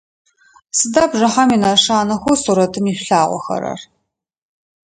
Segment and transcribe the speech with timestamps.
[0.77, 3.79] Сыда бжыхьэм инэшанэхэу сурэтым ишъулъагъохэрэр?